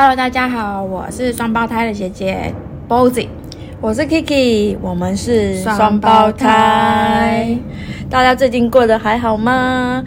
[0.00, 2.54] Hello，大家好，我是双胞胎的姐姐
[2.88, 3.26] Bozy，
[3.80, 7.58] 我是 Kiki，我们是双胞胎。
[8.08, 10.04] 大家最近过得还好吗？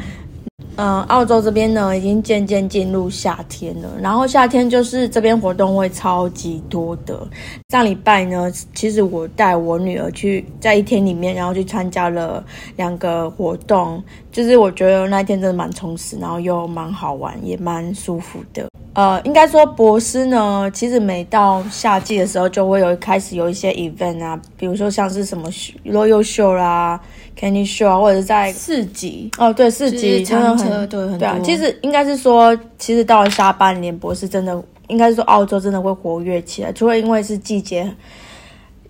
[0.78, 3.90] 嗯，澳洲这边呢，已经渐渐进入夏天了。
[4.02, 7.28] 然后夏天就是这边活动会超级多的。
[7.70, 12.44] 上礼拜呢，其实我带我女儿去，在一天里面，然后去参加了
[12.78, 14.02] 两个活动。
[14.32, 18.66] 就是我觉得那一天真的蛮充实，然后又蛮好玩，也蛮舒服的。
[18.94, 25.50] 呃，应该说博斯呢，其实每到夏季的时候，就会有开始有一些 event 啊，比如说像是什么
[25.86, 27.00] Royal Show 啦。
[27.38, 31.40] Candy Show 啊，或者是在四级哦，对，四级真的很对，对啊。
[31.44, 36.72] 其实应该是说，其实到了下半年，博士真的应该是说，澳洲真的会活跃起来。
[36.72, 37.92] 除了因为是季节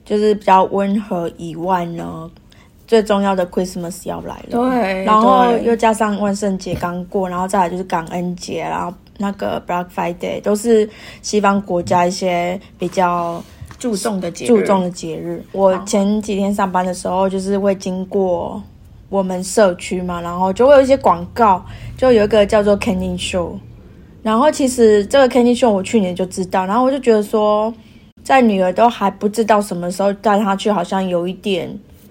[0.04, 2.30] 就是比较温和以外呢，
[2.86, 5.04] 最重要的 Christmas 要来了，对。
[5.06, 10.90] 然后又加上万圣节刚过，然后再来就是感恩节，然后那个 Black Friday 都是
[11.22, 13.42] 西方国家一些比较。
[13.82, 18.62] 注重的节注重的节日，我前几天上班的时候，就是会经过
[19.10, 21.66] 我们社区嘛，然后就会有一些广告，
[21.98, 23.54] 就有一个叫做 Candy Show，
[24.22, 27.74] 然后其实这个 Candy Show 我去年就知道，然后我就觉得说，
[28.24, 31.68] 在女儿都还不知道什么时候带她去，好像有一点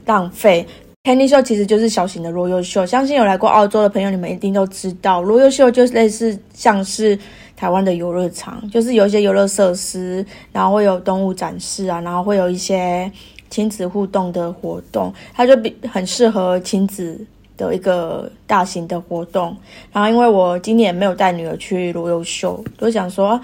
[0.06, 0.66] 浪费。
[1.04, 7.16] Candy Show 其实就是小型的 Royal Show，相信有来过澳洲的朋友，你们一定都知道，Royal Show 就类似像是。
[7.60, 13.12] 台湾的游乐场就是有一些游乐设施，然后会有动物展示啊，然后会有一些
[13.50, 17.20] 亲子互动的活动，它就比很适合亲子
[17.58, 19.54] 的一个大型的活动。
[19.92, 23.38] 然后因为我今年没有带女儿去罗游秀，就想说，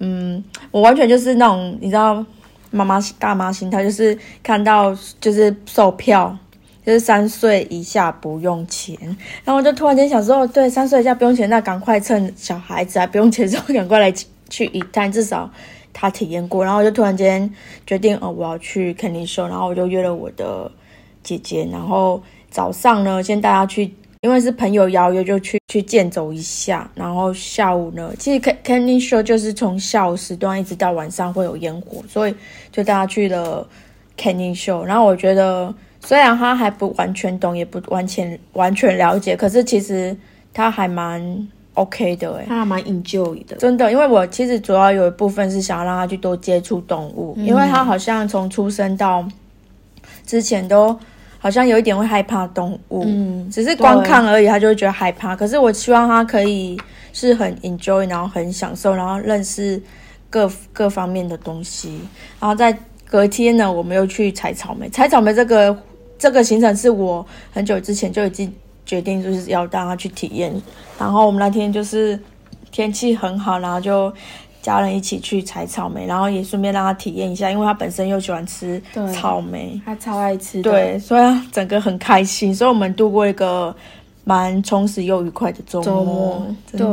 [0.00, 2.26] 嗯，我完全就是那种你知道
[2.72, 6.36] 妈妈大妈心态，就是看到就是售票。
[6.84, 8.96] 就是三岁以下不用钱，
[9.44, 14.12] 然后我就突然间想说，对，三岁以下不用钱，那赶快趁小孩子还不用钱时候，赶快来
[14.50, 15.48] 去一趟，至少
[15.92, 16.64] 他体验过。
[16.64, 17.48] 然后我就突然间
[17.86, 20.68] 决定，哦，我要去肯尼秀，然后我就约了我的
[21.22, 22.20] 姐姐，然后
[22.50, 26.90] 早上呢，先带她去，因为是朋友邀约，就去去健走一下。
[26.96, 32.34] 然后下午呢，其实肯肯尼秀就是从下午时段一直到晚上会有烟火，所以
[32.72, 33.64] 就带她去了
[34.16, 34.84] 肯尼秀。
[34.84, 35.72] 然后我觉得。
[36.04, 40.14] 虽然他还不完全懂，也不完全完全了解，可是其实
[40.52, 43.90] 他还蛮 OK 的诶他还蛮 enjoy 的，真的。
[43.92, 49.24] 因为我其实主要有一部分是想要让他去多接触动物，因为他好像从出生到
[50.26, 50.98] 之前都
[51.38, 55.36] 好像有一点会害怕动物，嗯，只是光看而已，他就会觉得害怕。
[55.36, 56.76] 可是我希望他可以
[57.12, 59.80] 是很 enjoy，然后很享受，然后认识
[60.28, 62.00] 各各方面的东西。
[62.40, 62.76] 然后在
[63.06, 65.74] 隔天呢，我们又去采草莓，采草莓这个。
[66.22, 68.54] 这个行程是我很久之前就已经
[68.86, 70.54] 决定，就是要带他去体验。
[70.96, 72.16] 然后我们那天就是
[72.70, 74.12] 天气很好，然后就
[74.62, 78.80] 家人一起去采草莓，然后也顺便让他体验一下，因为他本身又喜欢吃
[79.12, 80.62] 草莓，他超爱吃。
[80.62, 83.74] 对，所以整个很开心，所以我们度过一个
[84.22, 86.46] 蛮充实又愉快的周末。
[86.70, 86.86] 对，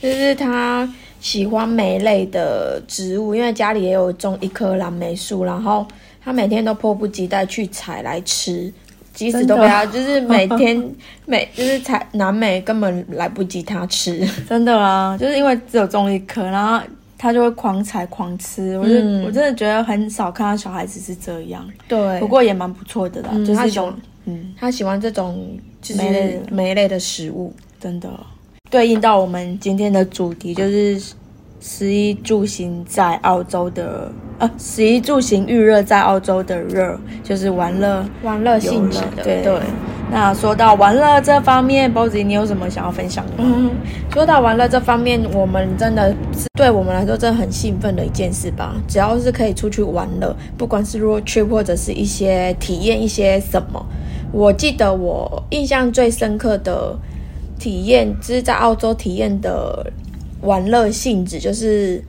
[0.00, 0.88] 就是他
[1.24, 5.86] 喜欢梅类的植物，因为家里也有种一棵蓝莓树，然后。
[6.26, 8.72] 他每天都迫不及待去采来吃，
[9.12, 10.82] 即使都被他就是每天
[11.26, 16.82] 每就是采南美根本来不及他吃，真的啊，就是因为只有种一棵，然后
[17.18, 18.78] 他就会狂采狂吃。
[18.78, 23.92] 我就我真的觉得很少看到小孩子是这样，对，不过也蛮不错的啦，就是一种
[24.24, 25.46] 嗯，他喜欢这种
[25.82, 28.08] 就是梅类的食物，真的
[28.74, 31.00] 对应到我们今天的主题就是。
[31.66, 39.24] 十一住行在澳洲的，呃，十一住行预热在澳洲的热，就是玩乐玩乐性质的。
[39.24, 39.58] 对对。
[40.12, 43.70] 那说到玩乐这方面，Bozy，你有什么想要分享的吗？
[44.12, 48.74] 说到玩乐这方面，我们真的是对我们来说真的很兴奋的一件事吧。
[48.86, 53.82] 只要是可以出去玩乐，不管是 road trip 或者是一些体验一些什么，
[54.32, 56.94] 我记得我印象最深刻的
[57.64, 59.90] 体验，就是在澳洲体验的。
[60.42, 62.04] 玩乐性质就是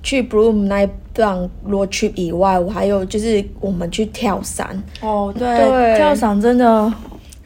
[0.00, 1.36] 去 Bloom 那一段
[1.68, 6.92] road trip 以外，我还有就是我们去跳伞哦，对，跳伞真的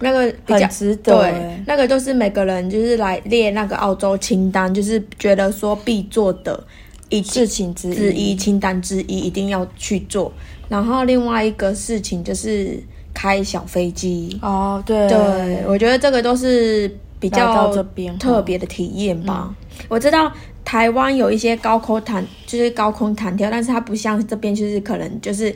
[0.01, 6.63] 那个很值得，对，那个就是每个人就是来列那个澳洲清单，就是觉得说必做的
[7.09, 10.31] 一事情之一清单之一一定要去做。
[10.69, 12.79] 然后另外一个事情就是
[13.15, 16.95] 开小飞机哦，对，对我觉得这个都是
[17.25, 17.73] 比较
[18.19, 19.55] 特别的体验吧。
[19.89, 20.31] 我知道
[20.63, 25.55] 台湾有一些高空弹，就是高空弹跳，但是它不像这边，就是可能就是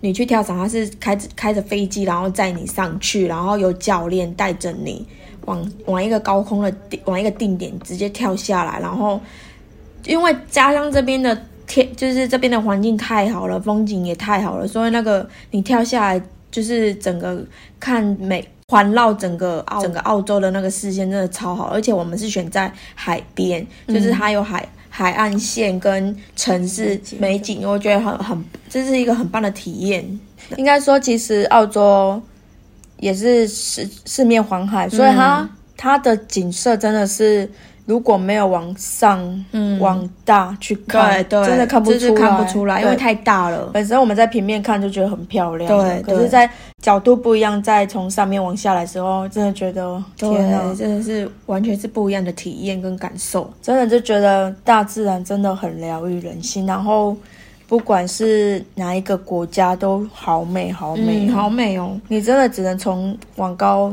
[0.00, 5.04] 你去跳伞，它是开着开着飞机，然后载你上去，然后有教练带着你
[5.46, 6.72] 往往一个高空的
[7.04, 9.20] 往一个定点直接跳下来，然后
[10.04, 11.36] 因为加上这边的
[11.66, 16.22] 天，就是这边的环境太好了，风景也太好了，所以那个你跳下来，
[16.52, 17.44] 就是整个
[17.80, 30.04] 看美环绕整个整个澳洲的那个视线真的超好，而且我们是选在海边，就是它有海海岸线跟城市美景，我觉得很很这是一个很棒的体验。
[30.56, 32.20] 应该说，其实澳洲
[32.98, 37.50] 也是四四面环海，所以它它的景色真的是。
[37.88, 39.18] 如果没有往上、
[39.52, 43.70] 嗯往大去看，真的看不出看不出来，因为太大了。
[43.72, 46.02] 本身我们在平面看就觉得很漂亮，对。
[46.02, 46.50] 可是，在
[46.82, 53.50] 角度不一样，再从上面往下来时候，真的觉得天啊，真的是完全是不一样的体验跟感受。
[53.62, 56.66] 真的就觉得大自然真的很疗愈人心。
[56.66, 57.16] 然后，
[57.66, 61.98] 不管是哪一个国家，都好美，好美，好美哦！
[62.08, 63.90] 你真的只能从往高。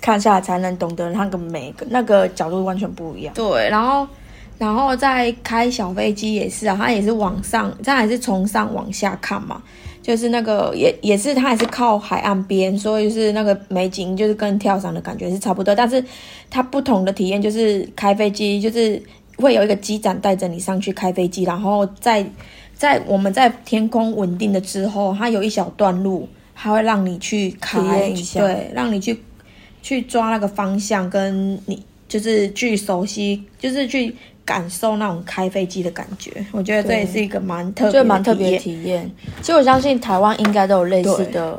[0.00, 3.34] 看下来才能懂得那个每个那个角度完全不一样。
[3.34, 4.06] 对，然后，
[4.58, 9.62] 然后再开小飞机也是啊，它也是往上，它还是从上往下看嘛，
[10.02, 16.04] 就是那个也也是它也是靠海岸边，所以是那个美景就是跟跳伞的感觉是差不多，但是
[16.50, 19.00] 它不同的体验就是开飞机就是
[19.36, 22.24] 会有一个机长带着你上去开飞机，然后在
[22.74, 29.18] 在我们在天空稳定的之后，它有一小段路，它会让你去开，对，让你去。
[29.86, 34.12] 去抓那个方向，跟你就是去熟悉，就是去
[34.44, 36.44] 感受那种开飞机的感觉。
[36.50, 39.08] 我觉得这也是一个蛮特别、蛮特别的体验。
[39.42, 41.56] 其实我相信台湾应该都有类似的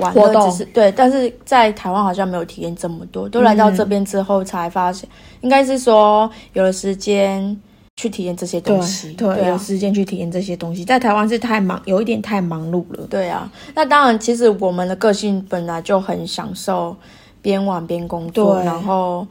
[0.00, 3.26] 玩活动，对，但是在台湾好像没有体验这么多。
[3.26, 5.08] 都来到这边之后才发现，
[5.40, 7.58] 应该是说有了时间
[7.96, 10.84] 去体验这些东西，对，有时间去体验这些东西。
[10.84, 13.06] 在台湾是太忙，有一点太忙碌了。
[13.08, 16.94] 对啊，那当然，其实我们的个性本来就很享受。
[17.42, 19.26] 边玩边工作，然后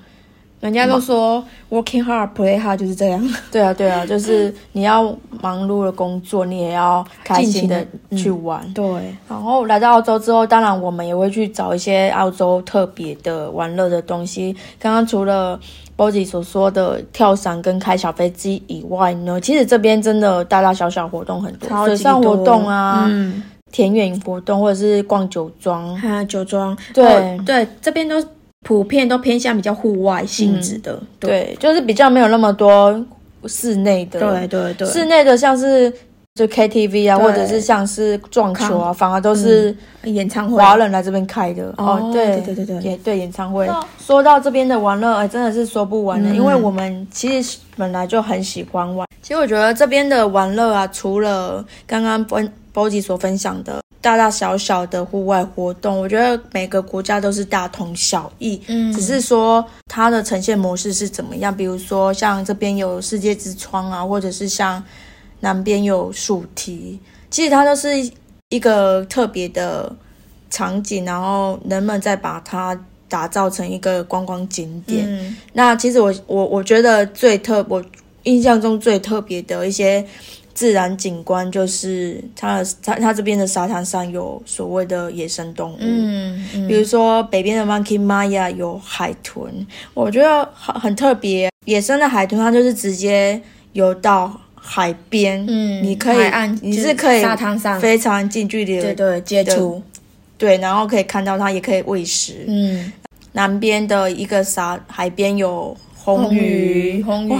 [0.59, 3.27] 人家都说 working hard play hard 就是这样。
[3.51, 5.11] 对啊，对啊，就是你要
[5.41, 7.83] 忙碌的工作，你也要开心的
[8.15, 8.61] 去玩。
[8.73, 8.85] 对。
[9.27, 14.55] 然后来到澳洲之后，当然我们也会去找一些澳洲特别的玩乐的东西。
[14.77, 15.59] 刚刚除了
[15.97, 23.09] Body 所说的跳伞跟开小飞机以外呢，其实这边真的大大小小活动很多，水上活动啊。
[23.71, 27.39] 田园活动，或者是逛酒庄，哈，酒庄，对。
[27.45, 28.23] 对，这边都
[28.63, 33.03] 普遍都偏向比较户外性质的，对，就是比较没有那么多
[33.45, 35.91] 室内的，对对对，室内的像是
[36.35, 41.73] 就 KTV 啊，或者是像是撞球啊，反而都是演唱会，华人来这边开的。
[41.77, 43.67] 哦，对对对对，也对演唱会。
[43.99, 49.07] 说到这边的玩乐，哎，真的是说不完的，因为我们其实本来就很喜欢玩。
[49.23, 52.51] 其实我觉得这边的玩乐啊，除了刚刚分。
[52.73, 61.55] 波吉所分享的大大小小的户外活动，我觉得每个国家都是大同小异，嗯，只是说它的呈现模式是怎么样。
[61.55, 64.83] 比如说像这边有世界之窗啊，或者是像
[65.41, 67.89] 南边有树堤，其实它都是
[68.49, 69.95] 一个特别的
[70.49, 72.75] 场景，然后人们再把它
[73.07, 75.37] 打造成一个观光景点。
[75.53, 77.83] 那其实我我我觉得最特，我
[78.23, 80.03] 印象中最特别的一些。
[80.53, 91.49] 自然景观就是它的它它这边的沙滩上有所谓的野生动物，嗯，比如说北边的 Monkey Maya 有海豚，我觉得很很特别。
[91.65, 93.39] 野生的海豚它就是直接
[93.73, 96.27] 游到海边，嗯，你可以
[96.61, 99.81] 你是可以沙滩上非常近距离的对对接触，
[100.37, 102.43] 对，然后可以看到它，也可以喂食。
[102.47, 102.91] 嗯，
[103.33, 107.33] 南边的一个沙海边有红鱼，红鱼。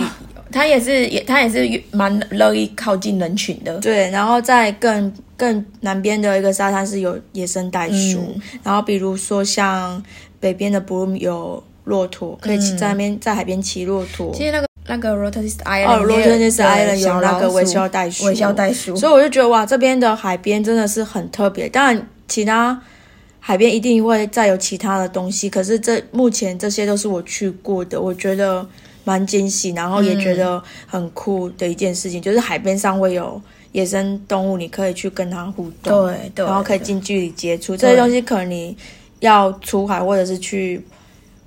[0.52, 3.78] 他也是，也他也是蛮乐意靠近人群的。
[3.80, 10.04] 对，然后在更更南边的一个沙滩是有野生袋鼠，然后比如说像
[10.40, 14.32] 北边的 Broome 有骆驼，可以在那边在海边骑骆驼。
[14.34, 18.96] 其实那个那个 Rotterdam Island 哦，Rotterdam Island 有那个微笑袋鼠，微笑袋鼠。
[18.96, 21.70] 所以我就觉得哇，这边的海边真的是很特别。
[21.70, 22.82] 当然，其他
[23.40, 28.68] 海边一定会再有其他的东西，可是这目前这些都是我去过的，我觉得。
[29.04, 33.42] 蛮惊喜，然后也觉得很酷的一件事情，就是海边上会有
[33.72, 38.78] 野生动物，你可以去跟它互动，对对，然后可以近距离接触这些东西，可能你
[39.20, 40.86] 要出海或者是去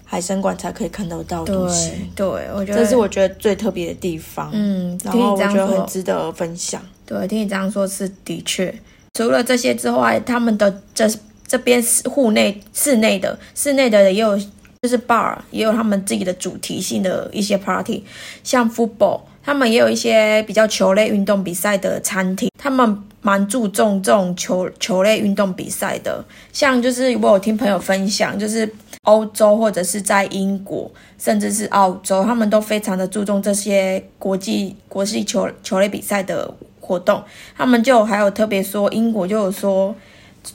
[0.05, 1.93] 海参馆才可以看得到东西。
[2.17, 4.51] 对，我觉得这是我觉得最特别的地方。
[4.53, 6.83] 嗯，然后我觉得很值得分享。
[7.07, 8.75] 对，听你这样说，是的确。
[9.15, 11.09] 除了这些之外，他们的这
[11.47, 14.41] 这边户内、室内的、室内的也有。
[14.85, 18.05] 就是 bar 也有他们自己的主题性的一些 party，
[18.43, 26.23] 像 football，他们也有一些比较球类运动比赛的餐厅，他们蛮注重这种球球类运动比赛的。
[26.53, 28.71] 像就是我有听朋友分享，就是
[29.05, 37.25] 欧洲或者是在英国，甚至是澳洲，他们都非常的注重这些国际国际球球类比赛的活动。
[37.57, 39.97] 他们就还有特别说，英国就有说，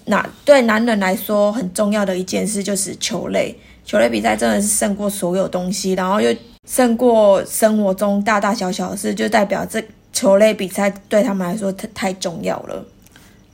[0.05, 3.57] 那对男人来说很重要的一件事就是球类，
[3.89, 6.31] 球类比赛真的是胜过所有东西，然后又
[6.67, 12.85] 胜过生活中大大小小的事，就代表这球类比赛对他们来说太太重要了。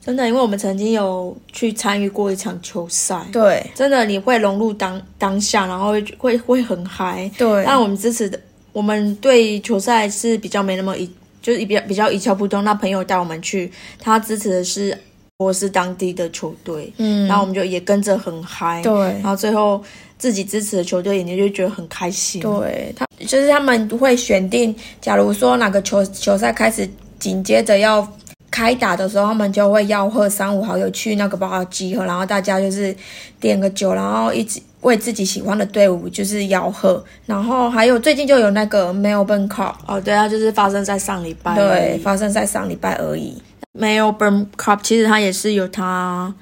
[0.06, 7.32] 真的，因为我们曾经有去参与过一场球赛，对，真的你会融入当当下，然后会会会很嗨。
[7.38, 8.38] 对，但我们支持的，
[8.74, 11.10] 我们对球赛是比较没那么一，
[11.42, 12.62] 就是比较比较一窍不通。
[12.66, 14.96] 那朋友带我们去，他支持的是
[15.38, 18.82] 波斯当地的球队，嗯，然后我们就也跟着很嗨。
[18.84, 19.82] 对，然后最后
[20.18, 22.42] 自己支持的球队，眼睛就觉得很开心。
[22.42, 28.08] 对他，就是他们会选定，假如说哪个球球赛开始，紧接着要。
[28.52, 32.96] 开打的时候，他们就会吆喝三五好友去那个包集合，然后大家就是
[33.38, 37.04] 点个酒，然后一起为自己喜欢的队伍就是吆喝。
[37.26, 43.36] 然后还有最近就有那个 Melbourne Cup，哦，对啊，就是发生在上礼拜，对，发生在上礼拜而已。
[43.78, 46.34] Melbourne Cup 其实它也是有它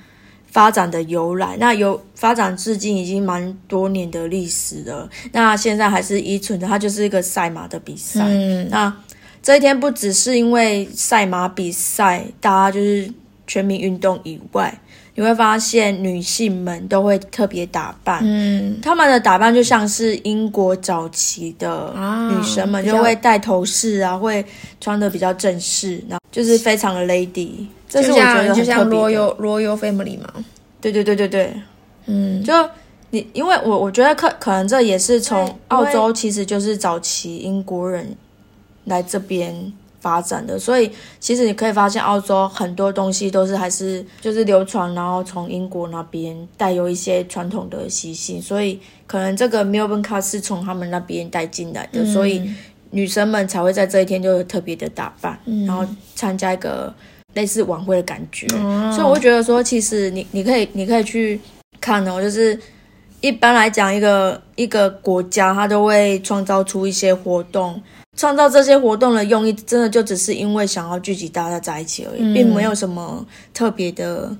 [0.54, 5.10] 发展的由来，那有发展至今已经蛮多年的历史了。
[5.34, 8.22] 那现在还是依存的，它就是一个赛马的比赛。
[8.24, 8.96] 嗯，那。
[9.46, 13.14] 这一天不只是因为赛马比赛，大家就是
[13.46, 14.74] 全民运动以外，
[15.16, 18.20] 你会发现女性们都会特别打扮。
[18.24, 21.94] 嗯，她们的打扮就像是英国早期的
[22.32, 24.46] 女生们，就会戴头饰啊，会
[24.82, 27.68] 穿的比较正式，然后就是非常的 lady。
[27.88, 30.34] 这是我觉得就像 royal royal family 嘛。
[30.82, 31.54] 对对对对对，
[32.08, 32.54] 嗯，就
[33.12, 38.16] 你因为我我觉得可可能这也是从澳洲，其实就是早期英国人。
[38.86, 39.72] 来这边
[40.04, 52.42] 发展的，所以其实你可以发现，澳洲很多东西都是还是就是流传，然后从英国那边带有一些传统的习性，所以可能这个 Melbourne Cup 是从他们那边带进来的，所以
[52.92, 56.94] 女生们才会在这一天就特别的打扮，然后参加一个
[57.36, 58.46] 类似晚会的感觉。
[58.50, 61.40] 所以我会觉得说，其实你你可以你可以去
[61.80, 62.60] 看哦，就是
[63.22, 67.82] 一般来讲，一个一个国家它都会创造出一些活动。
[68.16, 74.36] 创造这些活动的用意，真的就只是因为想要聚集大家在一起而已，并没有什么特别的，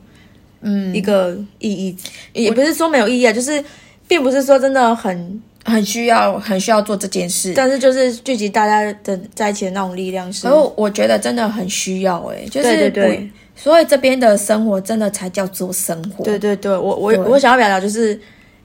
[0.62, 1.96] 嗯，一个意义。
[2.34, 3.64] 也不是说没有意义啊，就是
[4.08, 10.46] 并不是说真的很很需要很需要做这件事，但是就是聚集大家的在一起的那种力量是。
[10.46, 16.24] 然后我觉得真的很需要，哎，就是对对对，所以这边的生活真的才叫做生活。
[16.24, 18.20] 对对对，我我我想要表达就是。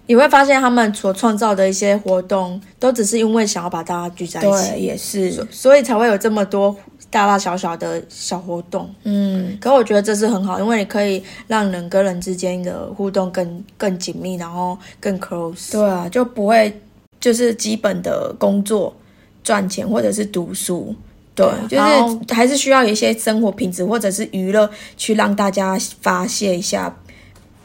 [0.08, 4.70] 你会发现，他们所创造的一些活动，都只是因为想要把大家聚在一起。
[4.70, 6.74] 对，也是，所以才会有这么多
[7.10, 8.88] 大大小小的小活动。
[9.02, 15.72] 嗯，可我觉得这是很好，因为你可以让人跟人之间的互动更更紧密，然后更 close。
[15.72, 16.80] 对啊，就不会
[17.20, 18.96] 就是基本的工作
[19.44, 20.96] 赚钱或者是读书。
[21.34, 26.96] 对，就是还是需要一些生活品质或者是娱乐，去让大家发泄一下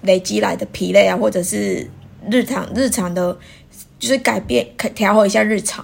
[0.01, 1.89] 累积来的疲累啊，或者是。
[2.29, 3.35] 日常日常的，
[3.99, 5.83] 就是改变调和一下日常，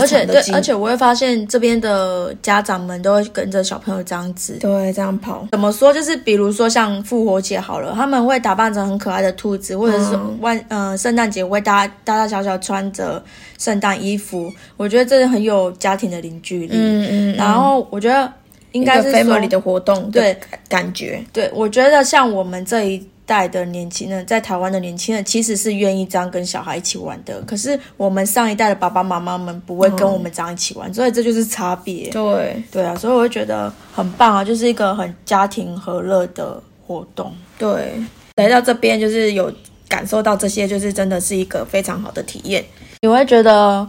[0.00, 5.46] 而且对，而且我会发现这边的家长们都会跟着小朋友这样子，对，这样跑。
[5.50, 5.92] 怎么说？
[5.92, 13.22] 就是比如说像复活节好了，他们会打扮成很可爱的兔子，或者是万呃圣诞节会大大大小小穿着
[13.56, 14.52] 圣诞衣服。
[14.76, 16.70] 我觉得这是很有家庭的凝聚力。
[16.72, 17.36] 嗯嗯。
[17.36, 18.30] 然后我觉得
[18.72, 21.24] 应该是 family 的活动，对感觉。
[21.32, 23.08] 对，我觉得像我们这一。
[23.28, 32.08] 代的年轻人，在台湾的年轻人其实是愿意这样跟小孩一起玩的，可是我们上一代的爸爸妈妈们不会跟我们这样一起玩，所以这就是差别。
[32.08, 37.30] 对对啊，所以我会觉得很棒啊，就是一个很家庭和乐的活动。
[37.58, 37.92] 对，
[38.36, 39.52] 来到这边就是有
[39.86, 42.64] 感受到这些，就是真的是一个非常好的体验。
[43.02, 43.86] 你会觉得。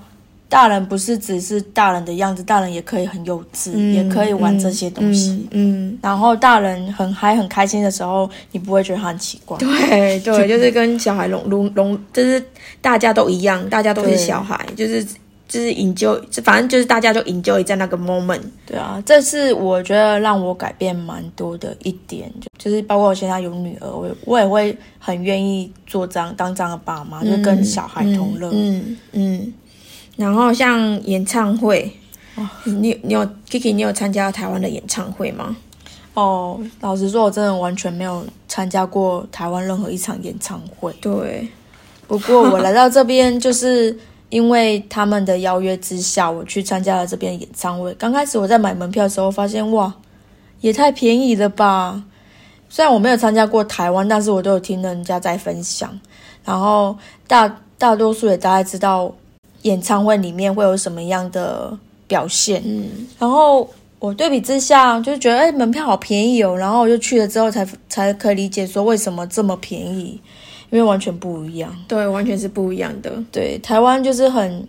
[0.50, 5.48] 大人不是只是大人的样子，大人也可以很幼稚，也可以玩这些东西。
[5.52, 9.56] 嗯，然后大人很嗨很开心的时候，你不会觉得他很奇怪。
[9.60, 12.44] 对对，就是跟小孩融融融，就是
[12.82, 15.06] 大家都一样，大家都是小孩，就是
[15.48, 18.42] 就是引咎，反正就是大家就引咎在那个 moment。
[18.66, 28.50] 对啊，这是我觉得让我改变蛮多的一点，就就是包括我现在有女儿，我我也会很愿意做这样当这样的爸妈，就跟小孩同乐。
[28.52, 29.54] 嗯嗯。
[30.20, 31.90] 然后像演唱会，
[32.66, 35.56] 你你有 Kiki，你有参加台湾的演唱会吗？
[36.14, 40.92] 哦，老实说，我真的完全没有参加过台湾任何一场演唱会。
[41.00, 41.48] 对，
[42.06, 43.98] 不过我来到这边，就是
[44.28, 47.94] 因为他们的邀约之下，我去参加了这边演唱会。
[47.94, 49.94] 刚开始我在买门票的时候，发现哇，
[50.60, 52.04] 也太便宜了吧！
[52.68, 55.98] 虽然我没有参加过台湾，但是我都有听人家在分享，
[56.44, 59.16] 然后大大多数也大概知道
[59.64, 70.20] 演唱会里面会有什么样的表现，嗯，然后我对比之下就觉得，哎，门票好便宜哦，然后我就去了之后才才可以理解说为什么这么便宜，
[70.70, 71.76] 因为完全不一样。
[71.88, 73.12] 对，完全是不一样的。
[73.32, 74.68] 对，台湾就是很，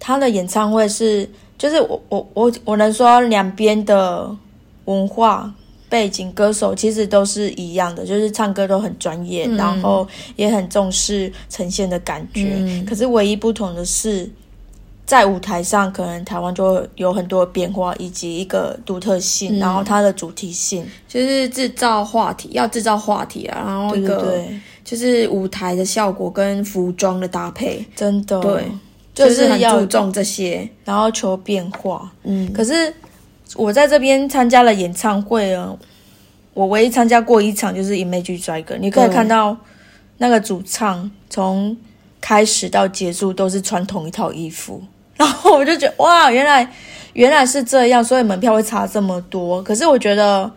[0.00, 4.28] 他的演唱会是，就是我我我我能说两边的
[4.86, 5.52] 文化
[5.92, 12.54] 背景、歌手其实都是一样的，就是唱歌都很专业，嗯然后也很重视呈现的感觉。
[12.56, 14.26] 嗯可是唯一不同的是，
[15.04, 20.82] 在舞台上，可能台湾就会有很多的变化，以及一个独特性，嗯然后它的主题性。
[21.06, 24.44] 就是制造话题，要制造话题啊，然后对一个
[24.82, 28.64] 就是舞台的效果跟服装的搭配，真的对，
[29.14, 30.66] 就就是很要注重这些。
[30.86, 32.10] 然后求变化。
[32.22, 32.90] 嗯，可是
[33.56, 35.76] 我在这边参加了演唱会啊，
[36.54, 39.56] 我唯一参加过一场就是 Imagine Dragon，你可以看到
[40.18, 41.76] 那个主唱从
[42.20, 44.82] 开始到结束都是穿同一套衣服，
[45.16, 46.72] 然后我就觉得哇，原来
[47.14, 49.62] 原来是这样，所以门票会差这么多。
[49.62, 50.50] 可是我觉得，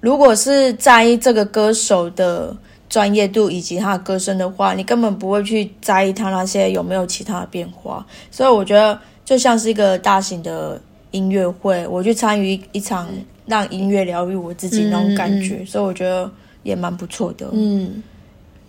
[0.00, 2.54] 如果是在意这个歌手的
[2.88, 8.04] 专业度以及他的歌声的话，你根本不会去在意他那些有没有其他的变化。
[8.30, 10.78] 所以我觉得就像是一个大型的
[11.12, 13.08] 音乐会，我去参与一场
[13.46, 16.30] 让音乐疗愈我自己那种感觉，所以我觉得
[16.62, 17.48] 也蛮不错的。
[17.52, 18.02] 嗯，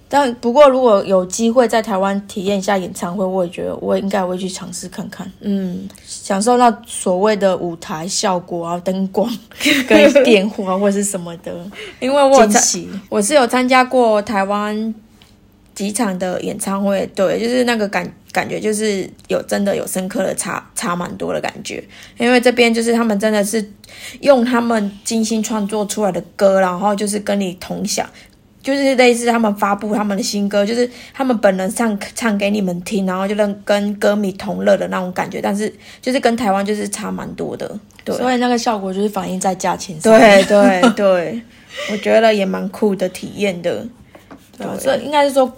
[0.08, 9.30] 但不过如果有机会在台湾体验一下演唱会，我也觉得我应该会去尝试看看，嗯，享受那所谓的舞台效果啊、灯光
[9.88, 11.54] 跟电话或是什么的
[12.00, 12.48] 因为我。
[13.10, 14.94] 我是有参加过台湾
[15.74, 21.82] 几场的演唱会，对，就是那个感感觉就是有真的有深刻的差差蛮多的感觉，
[22.18, 23.66] 因为这边就是他们真的是
[24.20, 28.06] 用他们精心创作出来的歌，然后就是跟你同享。
[28.62, 35.70] 就是类似他们发布他们的新歌，就是他们本人唱唱给你们听，然后就跟跟歌迷同乐的那种感觉，但是
[36.02, 37.70] 就是跟台湾就是差蛮多的，
[38.06, 38.16] 对。
[38.16, 40.18] 所以那个效果就是反映在价钱上。
[40.18, 41.42] 对对对，
[41.92, 43.86] 我觉得也蛮酷的体验的。
[44.58, 45.52] 对啊，所以应该是说，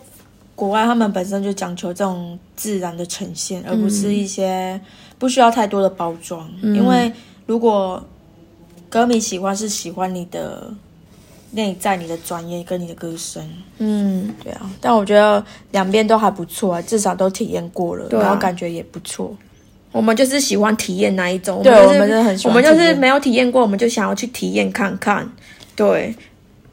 [0.55, 4.79] 国外他们本身就讲求这种自然的呈现，而不是一些
[5.19, 6.49] 不需要太多的包装。
[6.61, 7.11] 因为
[7.45, 8.01] 如果
[8.89, 10.73] 歌迷喜欢是喜欢你的
[11.51, 13.43] 内在、你的专业跟你的歌声，
[13.79, 14.69] 嗯，对啊。
[14.79, 19.35] 但我觉得两边都还不错啊，至少都体验过了，然后感觉也不错。
[19.91, 25.29] 我们就是喜欢体验那一种，对就是我们真的很喜我们就是没有体验过，我们就想要去体验看看。
[25.75, 26.13] 对，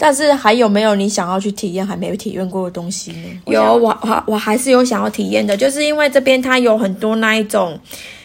[0.04, 3.40] 但是还有没有你想要去体验还没有体验过的东西呢？
[3.46, 7.78] 有我我我还是有想要体验的，就是因为这边它有很多那一种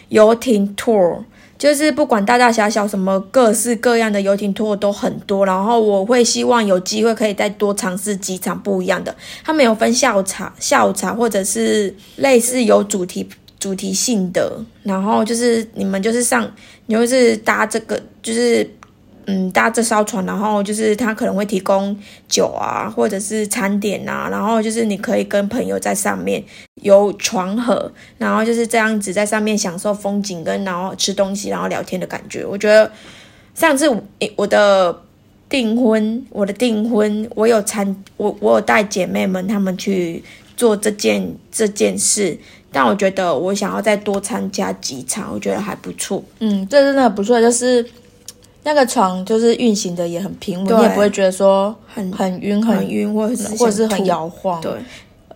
[0.08, 1.22] 游艇 tour。
[1.56, 9.12] 就是不管大大小小什么各式各样的游艇 tour 都很多，然后我会希望有机会可以再多尝试几场不一样的。
[9.44, 14.52] 他们有分下午茶、下午茶，或者是类似有主题主题性的，
[14.84, 16.48] 然后就是你们就是上，
[16.86, 18.64] 你就是搭这个，就是
[19.30, 21.94] 嗯搭这艘船，然后就是他可能会提供
[22.26, 26.42] 酒啊，或者是餐点啊，然后就是你可以跟朋友在上面
[26.82, 32.42] 有床河，然后就是这样子在上面享受风景跟然后吃东西，然后聊天的感觉。
[32.44, 32.90] 我觉得
[33.54, 33.86] 上次
[34.34, 34.98] 我的
[35.48, 40.24] 订婚，我的订婚，我有参我我有带姐妹们她们去
[40.56, 42.38] 做这件这件事，
[42.72, 46.24] 但我觉得我想要再多参加几场，我觉得还不错。
[46.40, 47.84] 嗯，这真的不错，就是
[48.64, 54.60] 那个床就是运行的也很平稳，你也不会觉得说很很晕很很晕，或者是或者是很摇晃。
[54.60, 54.72] 对，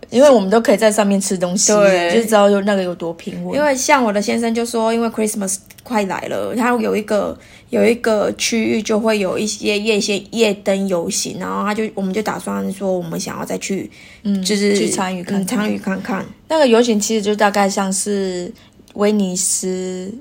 [0.09, 3.57] 因为我们都可以在上面吃东西，对就知道有那个有多平稳。
[3.57, 7.37] 因为像我的先生就说，因为 Christmas 快来了，他有一个
[7.69, 13.89] 有一个区域就会有一些夜些夜灯游行，然后他就我们就打算说，我们想要再去，
[14.23, 16.25] 嗯，就是去参与看看嗯参与看看。
[16.47, 18.51] 那个游行其实就大概像是
[18.93, 20.13] 威尼斯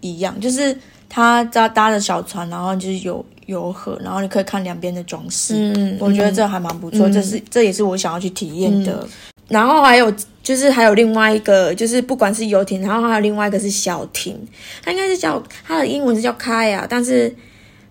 [0.00, 0.76] 一样，就是
[1.14, 5.54] 他搭搭着小船，然后就是有游河，然后你可以看两边的装饰。
[5.76, 9.06] 嗯，我觉得这还蛮不错，嗯这是这也是我想要去体验的。
[9.48, 10.10] 然后还有
[10.42, 14.34] 就是还有另外一个，就是不管是游艇，然后还有另外一个是小艇，
[14.82, 17.34] 它应该是叫它的英文是叫 kayak，，但是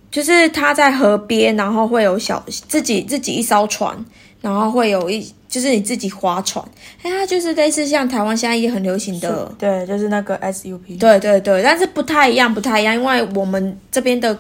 [0.09, 4.03] 就是它在河边，然后会有小自己自己一艘船，
[4.41, 6.65] 然后会有一就是你自己划船，
[7.03, 9.53] 哎，它就是类似像台湾现在也很流行的。
[9.59, 10.97] 对，就是那个 SUP。
[10.97, 14.35] 对对对，但是不太一样，不太一样，因为我们这边的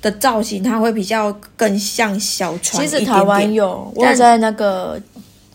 [0.00, 2.82] 的造型，它会比较更像小船。
[2.82, 4.98] 其实台湾有，我有在那个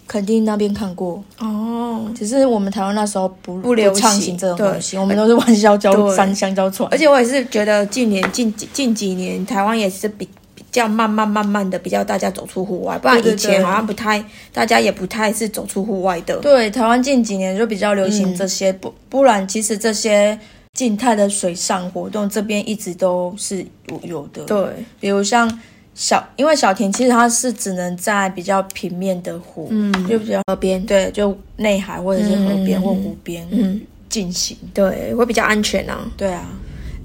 [0.06, 10.30] 垦丁那边看过，哦，只是我们台湾那时候不不流行这种东西，我们都是玩香蕉对山香蕉船，而且我也是觉得近年近近几年台湾也是比
[10.72, 16.38] 比较慢慢慢慢的比较大家走出户外，不然以前好像不太，大家也不太是走出户外的。
[16.42, 20.38] 对，台湾近几年就比较流行这些，不不然其实这些
[20.74, 25.50] 静态的水上活动这边一直都是有有的。，对，比如像
[25.96, 34.56] 小，因为小田其实它是只能在比较平面的湖，嗯，就比较河边，对，就内海或者是河边嗯或湖边嗯，进行。
[34.72, 36.08] 对，会比较安全啊。
[36.16, 36.48] 对啊，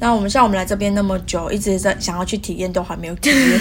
[0.04, 3.58] 那我们像我们来这边那么久，一直在想要去体验，都还没有体验。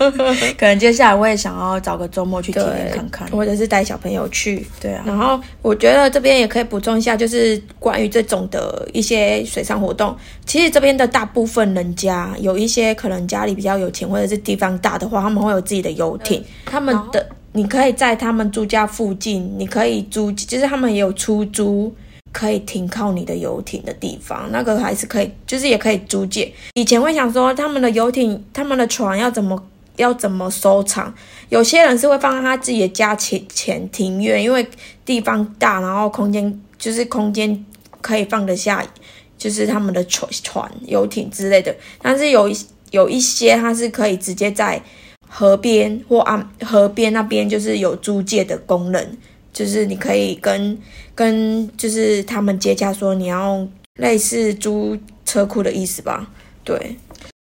[0.56, 3.28] 可能接下来我也想要找个周末去体验，看看。
[3.28, 4.66] 或者是带小朋友去。
[4.80, 10.16] 对啊，然后我觉得这边也可以补充一下，就是关于这种的一些水上活动。
[10.46, 16.42] 其实这边的大部分人家有一些可能家里比较有钱，或者是地方大的话，他们会有自己的游艇。
[16.64, 21.94] 他们的你可以在他们住家附近，你可以租，就是他们也有出租。
[22.32, 26.52] 可以停靠你的游艇的地方，那个还是可以，就是也可以租借。
[26.74, 29.62] 以前会想说，他们的游艇、他们的船要怎么
[29.96, 31.12] 要怎么收藏？
[31.50, 34.66] 有些人是会放在他自己的家前前庭院，因为
[35.04, 37.64] 地方大，然后空间就是空间
[38.00, 38.82] 可以放得下，
[39.36, 41.76] 就是他们的船、船、游艇之类的。
[42.00, 42.56] 但是有一
[42.90, 44.82] 有一些它是可以直接在
[45.28, 49.18] 河边或岸河边那边，就是有租借的功能，
[49.52, 50.78] 就是你可以跟
[51.14, 56.26] 跟就是他们接洽说你要类似租车库的意思吧？
[56.64, 56.96] 对，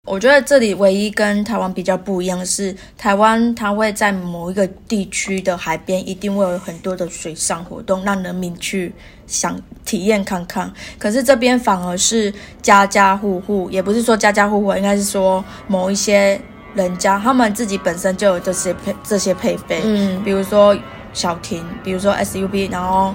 [0.06, 8.92] 我觉得这里唯一跟台湾比较不一样的是，台湾它会在某一个地区的海边一定会有很多的水上活动，让人民去
[9.26, 10.72] 想体验看看。
[10.98, 16.40] 可是这边反而是家家户户，也不是说家家户户，应该是说某一些
[16.74, 20.76] 人家他们自己本身就有这些配这些配备，嗯比如说
[21.12, 23.12] 小艇，比如说 SUP，然后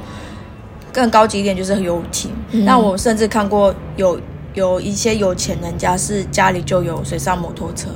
[0.94, 2.32] 更高级一点就是游艇。
[2.66, 4.20] 那、我甚至看过有
[4.54, 7.90] 有一些有钱人家是家里就有水上摩托车，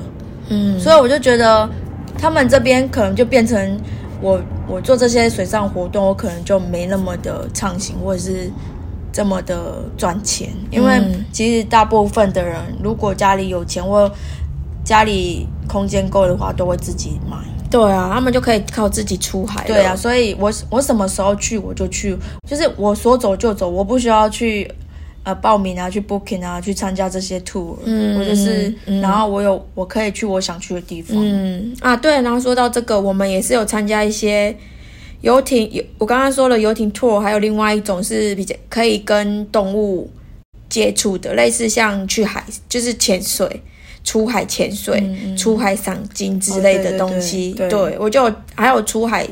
[0.49, 1.69] 嗯，所以我就觉得
[2.17, 3.79] 他们这边可能就变成
[4.21, 8.51] 我我做这些水上活动，我可能就没那么的畅行，或者是。
[9.11, 14.09] 这么的赚钱，因为嗯其实大部分的人，如果家里有钱或
[14.83, 17.35] 家里空间够的话，都会自己买。
[17.69, 19.63] 对啊，他们就可以靠自己出海。
[19.67, 22.17] 对啊，所以我我什么时候去我就去，
[22.49, 24.69] 就是我说走就走，我不需要去
[25.23, 27.75] 呃报名啊，去 booking 啊，去参加这些 tour。
[27.85, 31.15] 嗯我就是，嗯然后我有我可以去我想去的地方。
[31.19, 34.55] 嗯啊，对，然后说到这个，我们也是有参加一些
[35.21, 40.09] 游艇，有我刚刚说了游艇 tour，还有另外一种是比较可以跟动物
[40.67, 43.61] 接触的，类似像去海，就是潜水。
[44.09, 45.03] 出海潜水、
[45.37, 49.23] 出海赏金之类的东西，对我就还有出海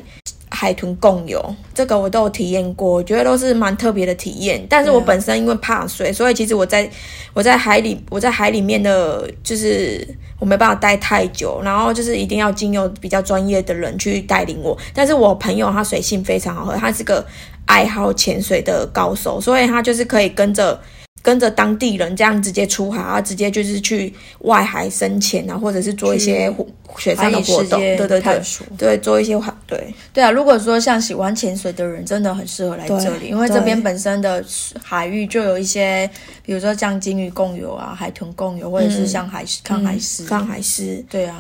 [0.50, 4.64] 海豚共游，这个我都有体验过，我觉得都是蛮特别的体验。
[4.70, 6.88] 但是我本身因为怕水，所以其实我在
[7.34, 14.78] 我在海里我在海里面的，就是我没办法待太久，然后就是一定要经由比较专业的人去带领我。
[14.94, 17.26] 但是我朋友他水性非常好，他是个
[17.66, 20.80] 爱好潜水的高手，所以他就是可以跟着。
[21.22, 26.66] 跟着当地人这样直接出海，然后直接就是去外海深潜啊，或者是做一些活
[26.98, 28.42] 水上的活动，对对对。
[28.78, 34.44] 对做一些海对，对啊，如果说像喜欢潜水的人，真的很适合来这里，因为这边本身的
[34.82, 36.10] 海域就有一些，
[36.46, 40.26] 比如说像鲸鱼共游啊、海豚共游，或者是像海狮、看海狮。
[40.26, 41.38] 看海狮，对啊，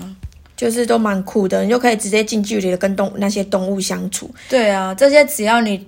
[0.56, 4.30] 就是都蛮酷的，你就可以直接近距离的跟动那些动物相处。
[4.50, 5.88] 对啊，这些只要你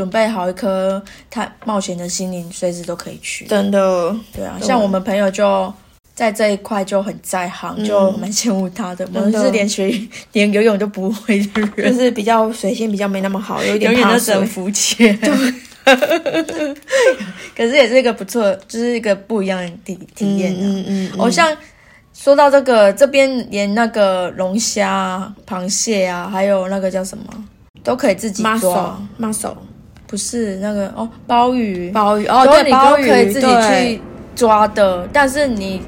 [0.00, 3.44] 准备好一颗探冒险的心灵，随时都可以去。
[3.44, 5.70] 真的，对啊，像我们朋友就
[6.14, 9.06] 在这一块就很在行，就蛮羡慕他的。
[9.12, 9.92] 我是连学
[10.32, 14.46] 连游泳都不会的就，是比较水性比较没那么好，有一点怕水都只能。
[14.46, 15.18] 浮潜。
[17.54, 20.60] 可是也是一个不错，就是一个不一样的体体验啊。
[20.62, 21.54] 嗯嗯哦，像
[22.14, 27.24] 说到这个，这边连那个龙虾、螃蟹啊，还有那个叫什么，
[27.84, 28.98] 都可以自己抓。
[30.10, 34.02] 不是那个哦，鲍鱼，鲍鱼哦，对，你鲍鱼可以自己去
[34.34, 35.80] 抓的，但是你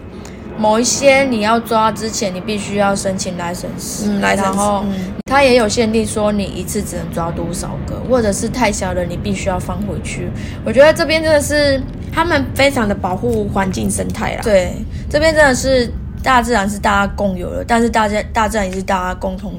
[0.57, 5.13] 某一些你要抓之前，你必须要申请 license，嗯来然后嗯。
[5.27, 10.29] 它也有限定说你一次只能抓多少个，或者是太小的你必须要放回去。
[10.63, 11.83] 我觉得这边真的是
[12.13, 14.41] 他们非常的保护环境生态啦。
[14.43, 14.75] 对，
[15.09, 15.91] 这边真的是
[16.23, 19.55] 大自然是大家共有的，但是大家大自然也是大家共同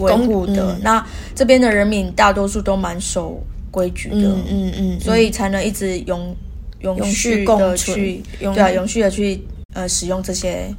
[0.00, 0.74] 维护的。
[0.74, 0.80] 嗯。
[0.82, 1.02] 那
[1.34, 3.40] 这边的人民大多数都蛮守
[3.76, 6.34] 规矩的，嗯嗯嗯，所以才能一直永
[6.80, 9.42] 永永续续共存的去永对啊，永续的去
[9.74, 10.74] 呃使用这些。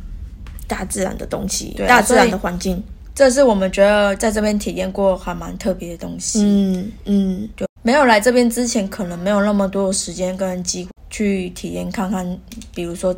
[0.69, 2.83] 大自然的东西，对啊大自然的环境。
[3.15, 6.41] 这是我们觉得在这边体验过还蛮特别的东西。
[6.43, 12.38] 嗯嗯，就没有来这边之前，可能没有那么多的时间跟机会去体验看看，
[12.75, 13.15] 比如说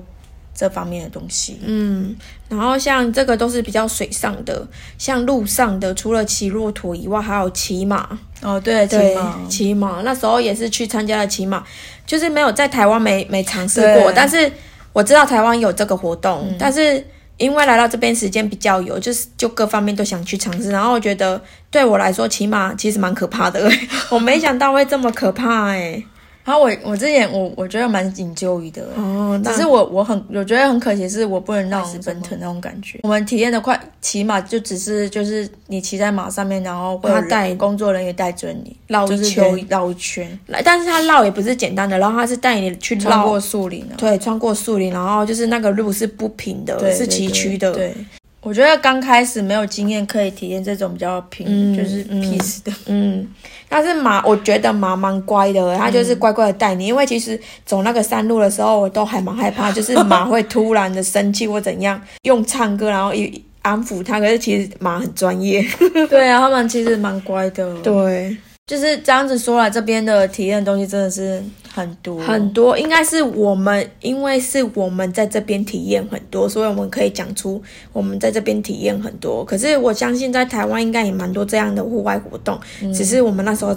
[0.59, 1.57] 这方面的东西。
[1.63, 2.13] 嗯，
[2.49, 4.67] 然后像这个都是比较水上的，
[4.97, 8.19] 像路上的，除了骑骆驼以外，还有骑马。
[8.41, 10.01] 哦，对，骑对马，骑马。
[10.03, 11.63] 那时候也是去参加了骑马，
[12.05, 14.51] 就是没有在台湾没没尝试过，但是
[14.91, 17.01] 我知道台湾有这个活动，但是
[17.37, 21.41] 因为来到这边时间比较有，就是就各方面都想去尝试，然后我觉得
[21.71, 23.71] 对我来说骑马其实蛮可怕的，
[24.11, 26.03] 我没想到会这么可怕哎、
[26.49, 32.99] 然后我我之前我我觉得蛮引咎于的，哦，只是我我很我觉得很可惜，是我不能让我奔腾那种感觉。
[33.03, 47.93] 我们体验的快骑马就只是就是你骑在马上面，然后他带工作人员带着你绕一圈绕一圈，来，但是他绕也不是简单的然后他是带你去绕穿过树林啊，对，穿过树林，然后就是那个路是不平的，是崎岖的，对。
[48.41, 52.71] 对我觉得刚开始没有经验，可以体验这种比较平，嗯就是嗯 peace 的。
[52.88, 53.28] 嗯，
[53.67, 56.88] 但是马，我觉得马蛮乖的，它就是乖乖的带你。
[56.88, 64.19] 因为其实走那个山路的时候，我都还蛮害怕， 就是马会突然的生气或怎样，用唱歌然后一安抚它。
[64.19, 65.62] 可是其实马很专业，
[66.10, 68.36] 对啊，他们其实蛮乖的。，对，
[68.69, 77.60] 就是这样子说来，这边的体验的东西真的是很多，很多应该是我们，因为是我们在这边体验很多，所以我们可以讲出
[77.91, 79.43] 我们在这边体验很多。
[79.43, 82.60] 可是我相信在台湾应该也蛮多这样的户外活动，
[82.93, 83.75] 只是我们那时候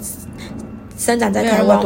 [0.95, 1.79] 生长在台湾，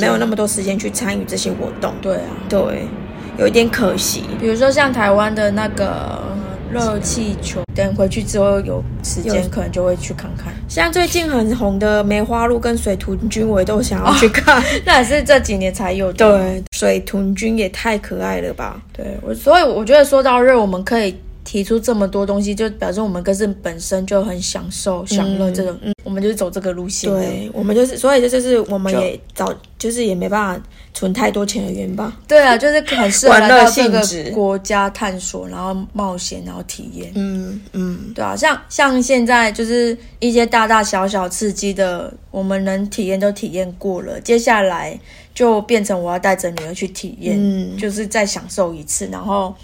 [0.00, 1.92] 没有那么多时间去参与这些活动。
[2.00, 2.22] 对啊。
[2.48, 2.88] 对，
[3.36, 4.22] 有一点可惜。
[4.40, 6.33] 比如说像台湾的那个
[6.74, 10.52] 热气球，等回去之后有时间可能就会去看看。
[10.68, 14.60] 像最近很红的梅花鹿跟水豚君，我也都想要去看。
[14.84, 16.38] 那也是这几年才有的。
[16.38, 18.82] 对，水豚君也太可爱了吧！
[18.92, 21.14] 对，我所以我觉得说到热，我们可以
[21.54, 27.08] 提出这么多东西，就表示我们更是本身就很享受、享乐这种，嗯我们就是走这个路线。
[27.08, 32.12] 对我们就是，所以这就是我们也早就是也没办法存太多钱的原因吧。
[32.26, 37.12] 对啊，就是很适合来到这个国家探索，然后冒险，然后体验。
[37.14, 44.98] 嗯嗯，对啊，像像现在就是一些大大小小刺激的，我们能体验都体验过了，接下来
[45.32, 49.54] 就变成我要带着女儿去体验，嗯就是再享受一次，然后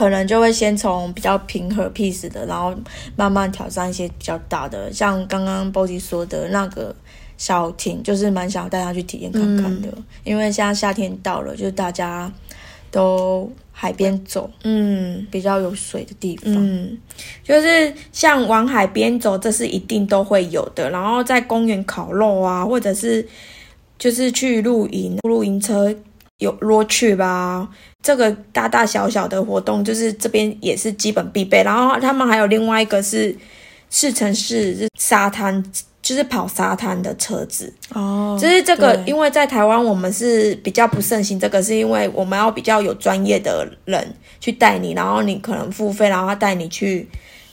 [0.00, 2.74] 可能就会先从比较平和 peace 的，然后
[3.16, 6.96] 慢慢挑战一些比较大的，像刚刚 Body 说的那个。
[7.36, 9.88] 小艇就是蛮想要带他去体验看看的，
[10.24, 12.30] 因为现在夏天到了，就是大家
[12.90, 16.52] 都海边走，嗯比较有水的地方。
[16.54, 16.98] 嗯，
[17.42, 20.90] 就是像往海边走，这是一定都会有的。
[20.90, 23.26] 然后在公园烤肉啊，或者是
[23.98, 25.94] 就是去露营，露营车
[26.40, 27.66] 有 road trip 啊，
[28.02, 31.62] 这个大大小小的活动，就是这边也是基本必备。
[31.62, 33.34] 然后他们还有另外一个是
[33.88, 35.62] 试乘式是沙滩，
[36.00, 37.72] 就是跑沙滩的车子。
[37.92, 47.06] 哦，就是这个，因为在台湾我们是比较不盛行这个，是因为我们要比较有专业的人去带你，然后你可能付费，然后他带你去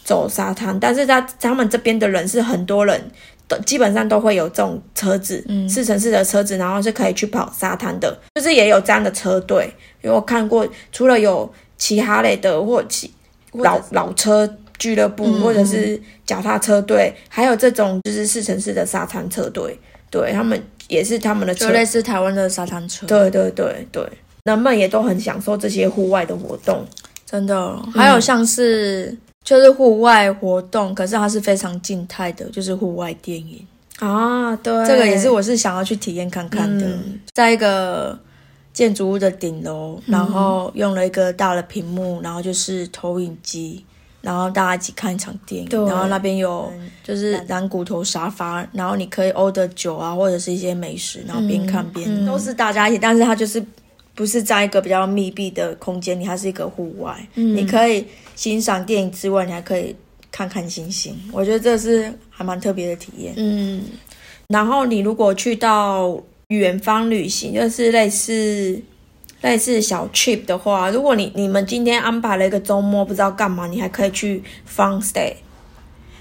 [0.06, 0.80] 走沙滩。
[0.80, 3.12] 但是他他们这边的人是很多人
[3.48, 9.72] 都基本上都会有这种车子，嗯四乘四的车子，然后是可以去跑沙滩的，就是也有这样的车队。
[10.02, 13.12] 因为我看过，除了有骑哈雷的或骑
[13.54, 19.78] 老老车俱乐部，嗯或者是脚踏车队，还有这种就是四乘四的沙滩车队。
[20.10, 20.58] 对他们
[20.88, 24.02] 也是他们的车就，类似台湾的沙滩车，对对对对，
[24.46, 26.88] 人们也都很享受这些户外的活动。
[27.26, 27.78] 真的。
[27.94, 29.14] 还有像是
[29.48, 33.66] 就是户外活动，可是它是非常静态的，就是户外电影。
[34.00, 38.20] 啊，对，这个也是我是想要去体验看看的，嗯在一个
[38.74, 43.86] 建筑物的顶楼，然后用了一个大的屏幕，然后就是投影机。
[44.20, 46.70] 然后大家一起看一场电影，然后那边有
[47.02, 53.64] 就是蓝骨头沙发，然后你可以 order 酒啊，或者是一些美食，然后边看边、嗯都是大家一起，但是它就是
[54.18, 58.04] 不是在一个比较密闭的空间里，它是一个户外，嗯你可以
[58.36, 59.96] 欣赏电影之外，你还可以
[60.32, 63.36] 看看星星，我觉得这是还蛮特别的体验。
[63.38, 63.84] 嗯，
[64.48, 68.82] 然后你如果去到远方旅行，就是类似
[69.42, 75.36] 类似小 trip 的话，如果你你们今天安排了一个周末不知道干嘛，你还可以去 fun stay。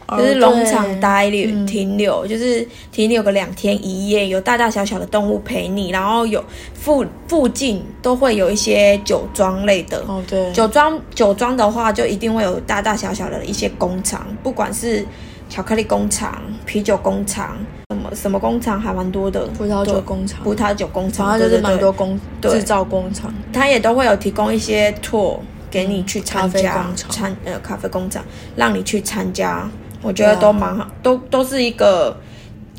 [0.09, 1.66] 就是农场待留、嗯。
[1.66, 6.42] 停留，就是停留个两天一夜，有大大小小的动物陪你，然后有
[6.75, 15.05] 附附近都会有一些酒庄类的，哦，对，酒庄酒庄的话，就一定会有大大小小的一些工厂，不管是
[15.49, 17.57] 巧克力工厂、啤酒工厂，
[17.90, 25.38] 什么什么工厂还蛮多的，葡萄酒工厂，葡萄酒工厂，然后就是蛮多工对制造工厂，它也都会有提供一些 tour
[25.71, 29.69] 给你去参加参呃咖啡工厂，让你去参加，
[30.02, 32.16] 我觉得都蛮好，都都是一个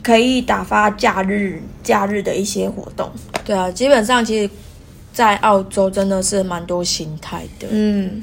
[0.04, 3.10] 可以打发假日假日的一些活动。
[3.44, 4.50] 对啊，基本上其实
[5.14, 7.68] 在澳洲真的是蛮多形态的。
[7.72, 8.22] 嗯，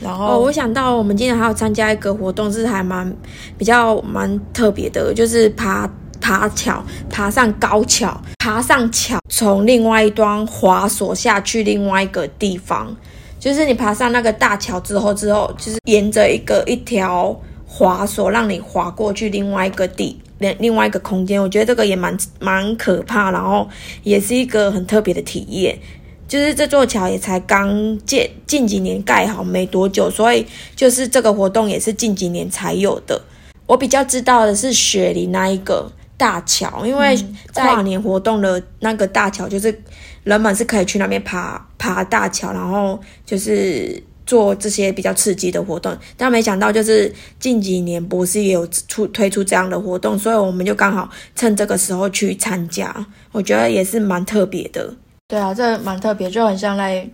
[0.00, 3.14] 然后哦，我想到我们今天还有参加一个活动，是还蛮
[3.56, 5.88] 比较蛮特别的，就是爬
[6.20, 12.94] 爬桥，爬上高桥，爬上桥，从另外一端滑索下去另外一个地方。
[13.38, 17.38] 就是你爬上那个大桥之后，之后就是沿着一个一条
[17.76, 21.42] 滑索，让你滑过去另外一个地，另另外一个空间。
[21.42, 23.68] 我觉得这个也蛮蛮可怕，然后
[24.02, 25.78] 也是一个很特别的体验。
[26.26, 33.20] 就是这座桥也才刚建，近几年盖好没多久，所以就是这个活动也是近几年才有的。
[33.66, 37.14] 我比较知道的是雪梨那一个大桥，因为
[37.52, 39.82] 在跨年活动的那个大桥，就是
[40.24, 45.96] 人们是可以去那边爬爬大桥，然后就是做这些比较刺激的活动。
[46.16, 52.94] 但没想到就是近几年博士也有出推出这样的活动，所以我们就刚好趁这个时候去参加，
[53.32, 54.92] 我觉得也是蛮特别的。
[55.28, 57.08] 对啊，这蛮特别，就很像在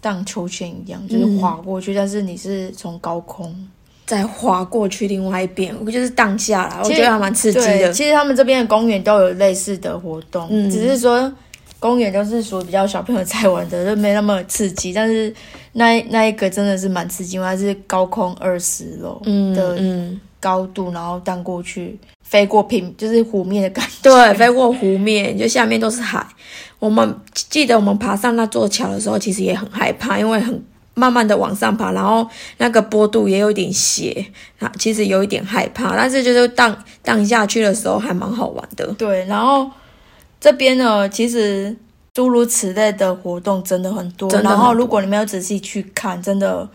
[0.00, 3.54] 荡秋千一样，就是滑过去，但是你是从高空
[4.06, 7.92] 再滑过去另外一边，我就是荡下来，我觉得还蛮刺激的。
[7.92, 11.32] 其实他们这边的公园都有类似的活动，只是说
[11.82, 14.92] 公园都是属于比较小朋友在玩的，就没那么刺激。
[14.92, 15.34] 但是
[15.72, 19.20] 那那一个真的是蛮刺激，它是高空二十楼
[19.52, 19.76] 的
[20.38, 21.98] 高度，然后荡过去。
[22.22, 26.24] 飞过平就是湖面的感觉，对，飞过湖面，就下面都是海。
[26.78, 30.64] 我们记得我们爬上那座桥的时候，其实也很害怕，因为很
[30.94, 34.24] 慢慢的往上爬，然后那个坡度也有点斜，
[34.60, 35.94] 啊，其实有一点害怕。
[35.94, 38.86] 但是就是荡荡下去的时候还蛮好玩的。
[38.94, 39.70] 对，然后
[40.42, 41.74] 这边呢，其实
[42.12, 46.68] 诸如此类的活动真的很多，然后如果你没有仔细去看，真的。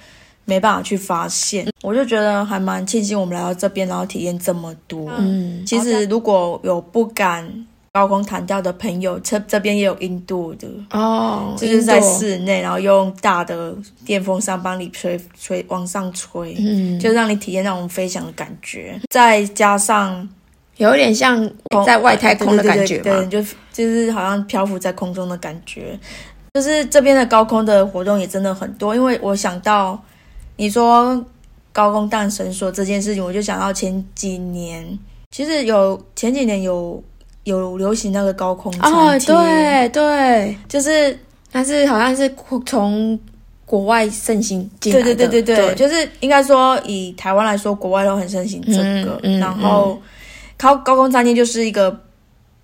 [0.49, 5.11] 没办法去发现，我就觉得还蛮庆幸我们来到这边，然后体验这么多。
[5.17, 13.75] 嗯，其实如果有不敢高空弹跳的朋友，这这边也有印度的哦，就是在室内，然后用大的
[14.05, 18.97] 电风扇帮你吹吹往上吹，嗯，就让你体验那种飞翔的感觉。
[19.09, 20.25] 再加上
[20.77, 21.49] 有点像
[21.85, 23.41] 在外太空的感觉，对，就
[23.73, 25.97] 就是好像漂浮在空中的感觉。
[26.53, 30.01] 就是这边的高空的活动也真的很多，因为我想到。
[30.59, 31.23] 你说
[31.71, 34.97] 高空荡绳索这件事情，我就想到前几年，
[35.29, 36.99] 其实有前几年有
[37.43, 41.15] 有流行那个高空哦，对对，就是
[41.51, 42.27] 但是好像是
[42.65, 43.19] 从
[43.67, 48.73] 国外盛行进来的，对对对对对，就是应该说以台湾来说，国外都很盛行这
[49.05, 50.01] 个，然后
[50.57, 52.01] 高高空餐厅就是一个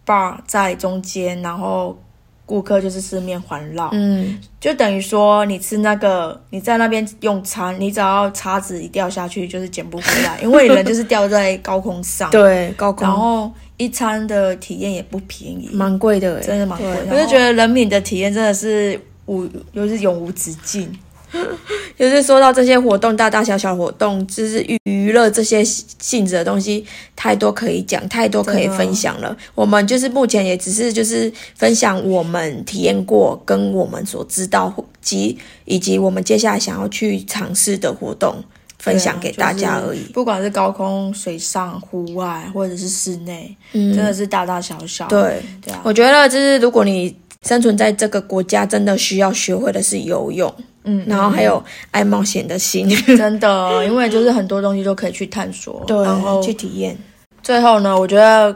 [0.06, 1.98] bar 在中间，然后。
[2.46, 16.88] 顾客就是四面环绕，嗯，就等于说你吃那个，你在那边用餐，你只要叉子一掉下去就是捡不回来， 因为人就是掉在高空上，对，高空，然后一餐的体验也不便宜，蛮贵的，真的蛮贵。
[17.10, 20.94] 我就觉得人民的体验真的是无，又是永无止境。
[21.98, 29.36] 就是说到这些活动，大大小小活动，就是娱乐这些性质的东西，太多可以讲，太多可以分享了。
[29.56, 38.43] 我们就是目前也只是就是分享我们体验过跟我们所知道及以及我们接下来想要去尝试的活动，
[38.80, 40.00] 分享给大家而已。
[40.13, 45.08] 不管是高空、水上、户外或者是室内，真的是大大小小。
[45.08, 50.54] 对对啊，我觉得就是如果你生存在这个国家，真的需要学会的是游泳。
[50.86, 56.98] 嗯，然后还有爱冒险的心， 真的，因为就是很多东西都可以去探索，对，然后去体验。
[57.42, 58.54] 最后呢，我觉得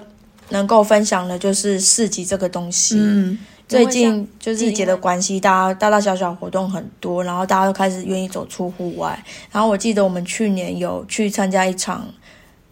[0.49, 2.97] 能够分享的就是市集这个东西。
[2.99, 9.17] 嗯，最近就是季节的关系，大家大大小小活动很多，然后大家都开始愿意走出户外。
[9.49, 12.05] 然后我记得我们去年有去参加一场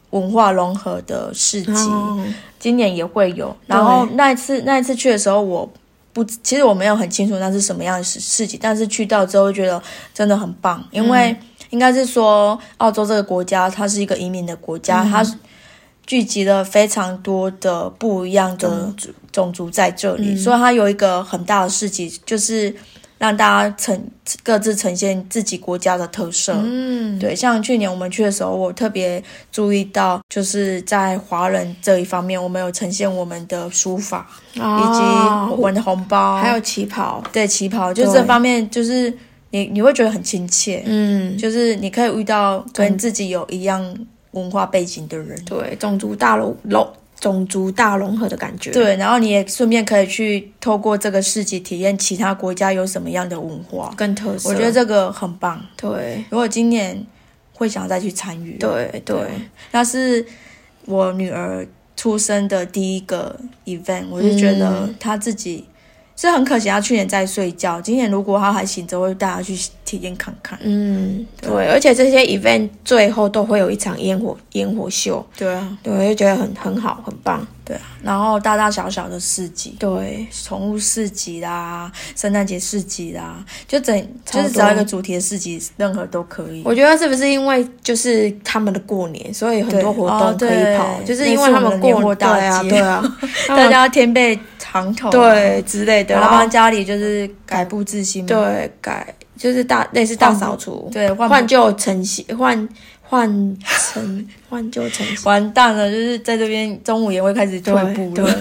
[0.10, 1.90] 文化融合的市集，
[2.60, 3.56] 今年也会有。
[3.68, 5.72] 然后那一次那一次去的时候，我。
[6.16, 11.36] 不，其实我没有很清楚那是什么样的事事情，但是去到之后觉得真的很棒，因为
[11.72, 15.22] 应该是说澳洲这个国家它是一个移民的国家，它
[16.06, 18.94] 聚集了非常多的不一样的
[19.34, 19.70] 种族。
[19.70, 22.74] 在这里，所以它有一个很大的事情就是。
[23.26, 24.00] 让大家呈
[24.44, 26.54] 各自呈现自己国家的特色。
[26.64, 37.24] 嗯，对，像去年我们去的时候，我特别注意到，就是在华人这一方面，我们有呈现我们的书法，以及我们的红包，还有旗袍。
[37.34, 39.12] 对，旗袍，就这方面，就是
[39.50, 40.84] 你你会觉得很亲切。
[40.86, 43.98] 嗯，就是你可以遇到跟自己有一样
[44.32, 45.36] 文化背景的人。
[45.46, 46.88] 对，种族大楼楼。
[47.20, 53.94] 种族大融合的感觉，对，然后你也顺便可以去透过这个市集体验其他国家有什么样的文化。
[53.96, 55.60] 跟特色，我觉得这个很棒。
[55.78, 57.06] 对，如果今年
[57.54, 59.18] 会想再去参与，对对，
[59.72, 60.26] 那是
[60.86, 65.66] 我女儿出生的第一个 event，我就觉得她自己
[66.16, 67.82] 是很可惜，他去年在睡觉。
[67.82, 70.58] 今年如果他还醒着，会带他去体验看看。
[70.62, 77.46] 嗯，对，而且这些 event 最后都会有一场烟火烟火秀，对啊，对，我就觉得很很好，很棒。
[77.66, 86.62] 对啊，然后大大小小的市集，对，宠物市集啦，圣诞节市集啦，就整就是只要一个主题的市集，任何都可以。
[86.64, 93.18] 我觉得是不是因为就是他们的过年，所以很多活动可以跑，就是因为他们过对啊，对啊，
[93.50, 94.40] 大家添备
[95.12, 102.68] 对之类的，然后家里就是改布置新，对，改就是大类似大扫除，对，换旧成新，换。
[103.08, 103.30] 换
[103.94, 105.88] 成 换旧成新，完蛋了！
[105.92, 108.40] 就是在这边中午也会开始退步了，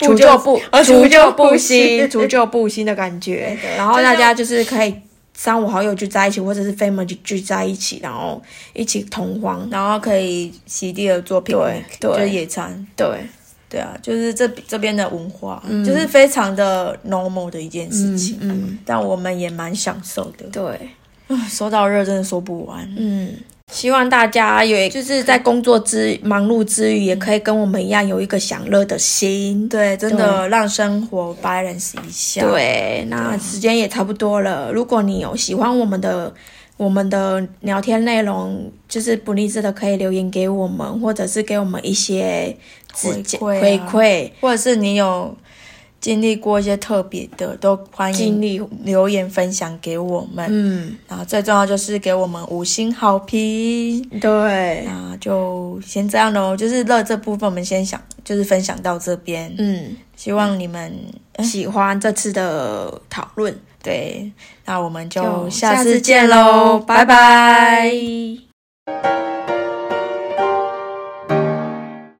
[0.00, 3.56] 除旧不除旧布新，除旧布新的感觉。
[3.76, 4.92] 然后大家就是可以
[5.32, 8.42] 三五好友聚在一起，或者是 family 聚在一起，然后
[8.72, 13.06] 一起同欢，然后可以席地而坐，对，就野餐，对，
[13.70, 20.90] 对啊，就是这这边的文化，就是非常的 normal 的一件事情，嗯，但我们也蛮享受的，对。
[21.48, 22.84] 说到热，真的说不完。
[22.98, 23.32] 嗯，
[23.70, 29.68] 希望大家有，就是在工作之忙碌之余，也可以跟我们一样有一个享乐的心。
[29.68, 32.40] 对，真的让生活 balance 一下。
[32.40, 34.72] 对，那时间也差不多了。
[34.72, 36.34] 如果你有喜欢我们的
[36.76, 42.56] 我们的聊天内容，就是不励志的，可以留言给我们，或者是给我们一些
[42.92, 45.36] 回馈，回馈，或者是你有。
[46.00, 48.40] 经历过一些特别的，都欢迎
[48.84, 50.46] 留言分享给我们。
[50.48, 54.02] 嗯，然后最重要就是给我们五星好评。
[54.18, 56.56] 对，那就先这样喽。
[56.56, 59.54] 就是乐这部分，我们先想，就是分享到这边。
[59.58, 60.90] 嗯，希望你们
[61.40, 63.54] 喜欢这次的讨论。
[63.82, 64.32] 对，
[64.64, 67.92] 那我们就下次见喽，拜拜。